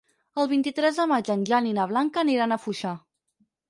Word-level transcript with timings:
El 0.43 0.47
vint-i-tres 0.53 0.97
de 1.03 1.05
maig 1.13 1.31
en 1.35 1.45
Jan 1.53 1.69
i 1.71 1.77
na 1.79 1.87
Blanca 1.95 2.25
aniran 2.27 2.61
a 2.61 2.63
Foixà. 2.67 2.99